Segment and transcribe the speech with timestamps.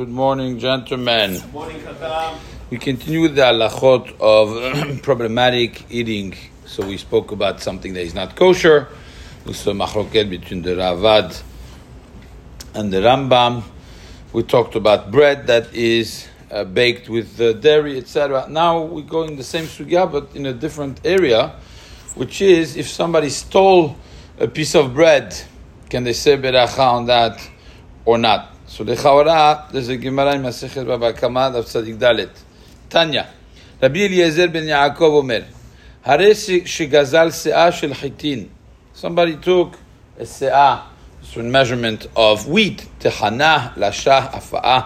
[0.00, 1.32] Good morning, gentlemen.
[1.34, 1.84] Good morning,
[2.70, 6.34] We continue with the halachot of problematic eating.
[6.64, 8.88] So we spoke about something that is not kosher.
[9.44, 11.42] We saw machloket between the Ravad
[12.72, 13.62] and the Rambam.
[14.32, 18.46] We talked about bread that is uh, baked with uh, dairy, etc.
[18.48, 21.56] Now we go in the same sugya, but in a different area,
[22.14, 23.96] which is if somebody stole
[24.38, 25.36] a piece of bread,
[25.90, 27.38] can they say beracha on that
[28.06, 28.56] or not?
[28.70, 32.30] So the Chavara, there's a Gemara in Masechet Baba Kama daf Tzadik Dalet.
[32.88, 33.26] Tanya,
[33.82, 35.44] Rabbi Eliezer ben Yaakov Omer,
[36.04, 38.48] הרי שגזל שאה shel chitin.
[38.94, 39.76] Somebody took
[40.20, 40.82] a שאה,
[41.20, 44.80] so measurement of wheat, תחנה, לשה, הפאה,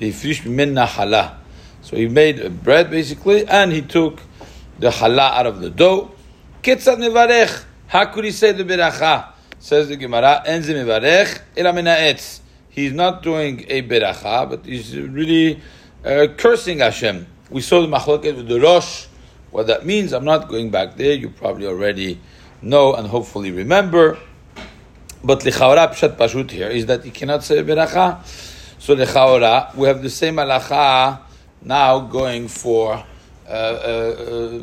[0.00, 1.28] והפריש ממנה חלה.
[1.84, 4.18] So he made a bread basically, and he took
[4.80, 6.10] the challah out of the dough.
[6.64, 9.26] כיצד nevarech, How could he say the beracha?
[9.60, 11.86] Says the Gemara, אין זה מברך, אלא מן
[12.70, 15.60] He's not doing a beracha, but he's really
[16.04, 17.26] uh, cursing Hashem.
[17.50, 19.06] We saw the machloket with the Rosh.
[19.50, 21.12] What that means, I'm not going back there.
[21.12, 22.20] You probably already
[22.62, 24.18] know and hopefully remember.
[25.24, 28.24] But lichaora pshat pashut here is that he cannot say beracha.
[28.78, 31.20] So lichaora, we have the same halacha
[31.62, 33.04] now going for
[33.48, 34.58] uh, uh,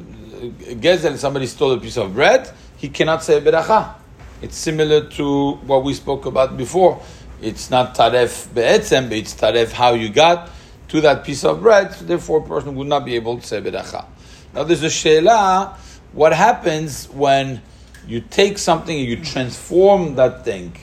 [0.79, 1.17] gezel.
[1.17, 2.49] Somebody stole a piece of bread.
[2.77, 3.95] He cannot say beracha.
[4.41, 7.01] It's similar to what we spoke about before.
[7.41, 10.49] It's not taref be'etzem, but it's taref how you got
[10.89, 11.93] to that piece of bread.
[11.93, 14.05] So therefore, a person would not be able to say beracha.
[14.53, 15.77] Now, there's a she'ela.
[16.13, 17.61] What happens when
[18.07, 20.75] you take something and you transform that thing?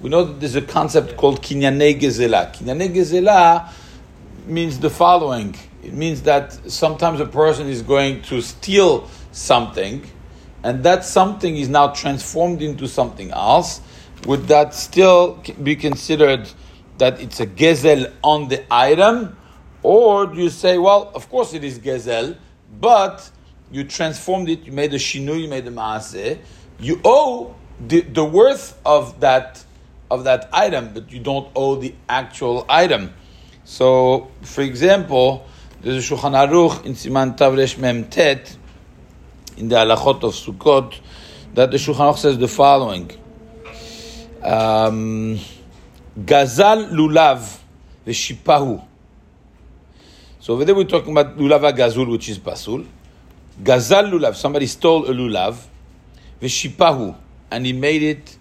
[0.00, 2.54] We know that there's a concept called kinyane gezela.
[2.54, 3.70] Kinyane gezela
[4.46, 5.56] means the following.
[5.82, 10.08] It means that sometimes a person is going to steal something,
[10.62, 13.80] and that something is now transformed into something else.
[14.26, 16.48] Would that still be considered
[16.98, 19.36] that it's a gezel on the item?
[19.82, 22.36] Or do you say, well, of course it is gezel,
[22.80, 23.30] but
[23.70, 26.38] you transformed it, you made a shinu, you made a maaseh,
[26.78, 27.54] you owe
[27.86, 29.64] the, the worth of that
[30.10, 33.12] of that item, but you don't owe the actual item.
[33.64, 35.46] So, for example,
[35.82, 38.56] there's a Shulchan Aruch in Siman Tavresh Mem Tet,
[39.58, 40.98] in the Halachot of Sukkot,
[41.52, 43.10] that the Shulchan Aruch says the following.
[44.48, 45.38] Um,
[46.18, 47.58] Gazal lulav
[48.06, 48.82] v'shipahu.
[50.40, 52.86] So over there we're talking about lulav gazul, which is pasul.
[53.62, 55.66] Gazal lulav, somebody stole a lulav,
[56.40, 57.14] v'shipahu,
[57.50, 58.38] and he made it.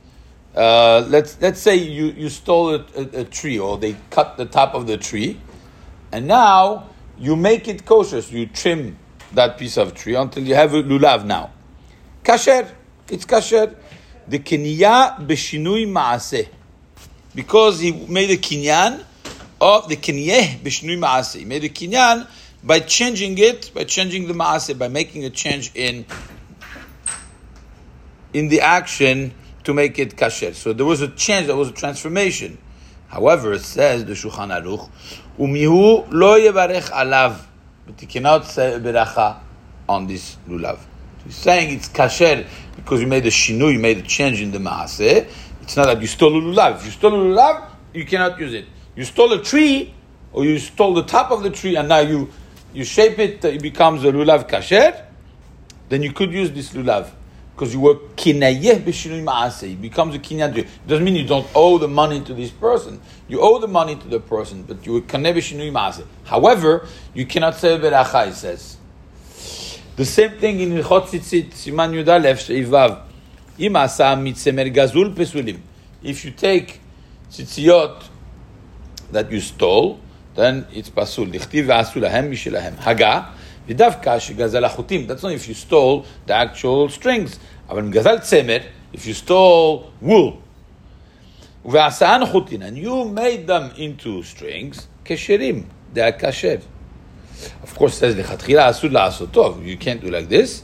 [0.56, 4.46] Uh, let's let's say you, you stole a, a, a, tree, or they cut the
[4.46, 5.38] top of the tree,
[6.14, 6.88] and now
[7.20, 8.22] you make it kosher.
[8.22, 8.98] So you trim
[9.34, 11.52] that piece of tree until you have a lulav now.
[12.24, 12.72] Kasher,
[13.10, 13.76] it's kasher.
[14.28, 16.50] The kiniya b'shinui maaseh,
[17.34, 19.04] because he made a kinyan
[19.62, 21.40] of the kinyeh b'shinui maaseh.
[21.40, 22.28] He made a kinyan
[22.64, 26.06] by changing it, by changing the maaseh, by making a change in
[28.34, 29.34] in the action
[29.64, 30.54] to make it kasher.
[30.54, 32.58] So there was a change, there was a transformation.
[33.08, 34.90] However, it says the Shulchan Aruch,
[35.40, 37.46] umihu lo yevarech alav,
[37.86, 39.40] but he cannot say beracha
[39.88, 40.80] on this lulav.
[41.30, 42.46] Saying it's kasher
[42.76, 45.30] because you made a shinu, you made a change in the maaseh.
[45.62, 46.78] It's not that you stole a lulav.
[46.78, 48.66] If you stole a lulav, you cannot use it.
[48.96, 49.94] You stole a tree,
[50.32, 52.30] or you stole the top of the tree, and now you
[52.74, 55.04] you shape it, uh, it becomes a lulav kasher.
[55.90, 57.10] Then you could use this lulav
[57.54, 59.74] because you were kinayeh b'shinui maaseh.
[59.74, 60.56] It becomes a kinyan.
[60.56, 63.02] It doesn't mean you don't owe the money to this person.
[63.28, 66.06] You owe the money to the person, but you were kinayeh b'shinui maaseh.
[66.24, 68.28] However, you cannot say beracha.
[68.28, 68.78] It says.
[69.97, 73.03] The same thing in Ilchot Tzitzit, Siman Yudalef, Sheivav.
[73.59, 75.61] Im asa mitzemer gazul pesulim.
[76.03, 76.81] If you take
[77.31, 78.05] tzitziot
[79.13, 80.01] that you stole,
[80.35, 81.27] then it's pasul.
[81.27, 82.77] Lichtiv v'asu lahem mishelahem.
[82.79, 83.29] Haga,
[83.69, 85.07] v'davka shegazal achutim.
[85.07, 87.39] That's not if you stole the actual strings.
[87.69, 88.61] אבל גזל צמר,
[88.93, 90.33] if you stole wool,
[91.65, 95.65] ועשאן חוטין, and you made them into strings, כשרים,
[95.95, 96.61] they are kasher.
[97.64, 99.66] Of course, says says lechatchila asud la'asotov.
[99.66, 100.64] You can't do like this.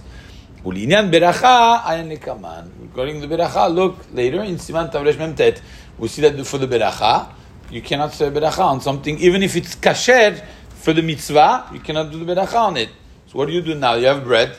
[0.63, 2.71] Ulinyan beracha ayan nekaman.
[2.81, 5.61] Regarding the beracha, look later in siman tavresh memtet.
[5.97, 7.29] We see that for the beracha,
[7.69, 11.69] you cannot say beracha on something, even if it's kasher for the mitzvah.
[11.73, 12.89] You cannot do the beracha on it.
[13.27, 13.95] So what do you do now?
[13.95, 14.55] You have bread.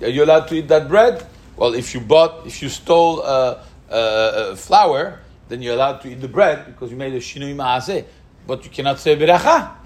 [0.00, 1.26] Are you allowed to eat that bread?
[1.56, 6.20] Well, if you bought, if you stole a uh, flour, then you're allowed to eat
[6.20, 8.04] the bread because you made a shinui maaseh.
[8.46, 9.83] But you cannot say beracha.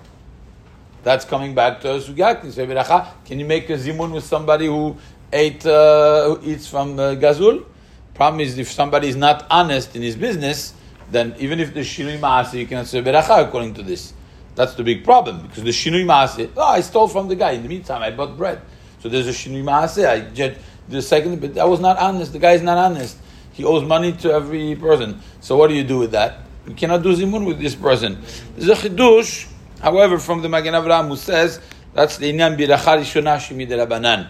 [1.09, 3.25] That's coming back to sugya.
[3.25, 4.95] Can you make a zimun with somebody who
[5.33, 7.65] ate uh, who eats from uh, gazul?
[8.13, 10.75] Problem is, if somebody is not honest in his business,
[11.11, 14.13] then even if the shinui maaseh, you cannot say beracha according to this.
[14.55, 16.51] That's the big problem because the shinui maase.
[16.55, 17.53] Oh, I stole from the guy.
[17.53, 18.61] In the meantime, I bought bread.
[19.01, 20.07] So there's a shinui maase.
[20.07, 20.59] I judge
[20.91, 22.35] the second, but I was not honest.
[22.35, 23.17] The guy is not honest.
[23.55, 25.23] He owes money to every person.
[25.41, 26.41] So what do you do with that?
[26.67, 28.21] You cannot do zimun with this person.
[28.59, 29.49] There's a chidush,
[29.82, 31.60] however, from the Magen Avraham who says
[31.94, 34.28] that's the inyan biracha rishona shemi derabanan.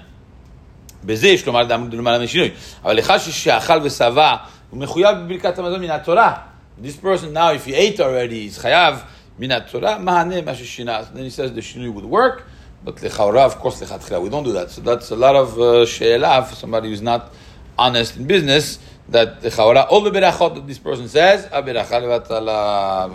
[1.06, 2.52] בזה יש לומר למעלה משינוי.
[2.84, 4.36] אבל אחד שאכל ושבע,
[4.70, 6.34] הוא מחויב בברכת המזון מן התורה.
[6.82, 8.96] This person now, if he ate already, is חייב
[9.40, 11.02] מן התורה, מענה מה ששינה.
[11.14, 12.44] Then he says the שינוי would work,
[12.86, 14.20] but לכאורה, of course, לכתחילה.
[14.20, 14.72] We don't do that.
[14.72, 17.32] So that's a lot of uh, שאלה for somebody who's not
[17.78, 18.80] honest in business,
[19.12, 23.08] that לכאורה, all the berachot that this person says, הברכה לבטלה.